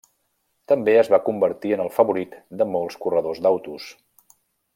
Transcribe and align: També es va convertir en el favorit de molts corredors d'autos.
També 0.71 0.95
es 1.01 1.11
va 1.15 1.19
convertir 1.27 1.73
en 1.77 1.83
el 1.85 1.91
favorit 1.99 2.33
de 2.63 2.69
molts 2.77 2.99
corredors 3.05 3.45
d'autos. 3.49 3.87